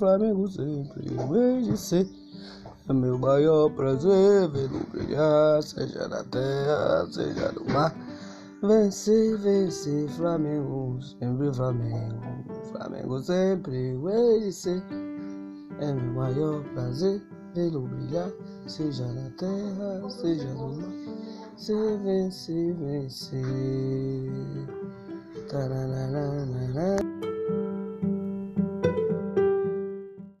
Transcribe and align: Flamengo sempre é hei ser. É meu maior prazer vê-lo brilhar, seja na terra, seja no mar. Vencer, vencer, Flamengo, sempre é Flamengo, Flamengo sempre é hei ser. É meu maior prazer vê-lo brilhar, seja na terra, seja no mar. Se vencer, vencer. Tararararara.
Flamengo 0.00 0.48
sempre 0.48 1.06
é 1.10 1.60
hei 1.60 1.76
ser. 1.76 2.08
É 2.88 2.92
meu 2.92 3.18
maior 3.18 3.68
prazer 3.72 4.48
vê-lo 4.48 4.80
brilhar, 4.90 5.62
seja 5.62 6.08
na 6.08 6.24
terra, 6.24 7.06
seja 7.12 7.52
no 7.52 7.66
mar. 7.70 7.94
Vencer, 8.62 9.36
vencer, 9.36 10.08
Flamengo, 10.08 10.98
sempre 11.02 11.48
é 11.48 11.52
Flamengo, 11.52 12.18
Flamengo 12.72 13.22
sempre 13.22 13.94
é 14.10 14.38
hei 14.38 14.50
ser. 14.50 14.82
É 15.80 15.92
meu 15.92 16.14
maior 16.14 16.64
prazer 16.72 17.22
vê-lo 17.54 17.82
brilhar, 17.82 18.30
seja 18.66 19.04
na 19.04 19.28
terra, 19.36 20.08
seja 20.08 20.48
no 20.54 20.76
mar. 20.76 20.88
Se 21.58 21.74
vencer, 21.74 22.72
vencer. 22.72 23.42
Tararararara. 25.50 27.09